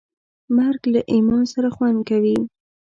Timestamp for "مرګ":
0.55-0.81